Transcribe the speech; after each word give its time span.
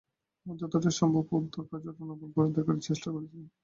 আমরা 0.45 0.59
যতটা 0.61 0.89
সম্ভব 0.99 1.23
উদ্ধারকার্যটা 1.37 2.03
নকল 2.09 2.29
করে 2.35 2.49
দেখার 2.55 2.77
চেষ্টা 2.87 3.09
করেছি। 3.15 3.37